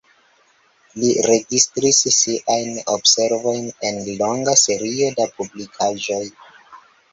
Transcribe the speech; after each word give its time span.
Li 1.01 1.11
registris 1.31 1.99
siajn 2.15 2.81
observojn 2.95 3.69
en 3.91 4.01
longa 4.23 4.57
serio 4.65 5.13
da 5.23 5.31
publikaĵoj. 5.39 6.23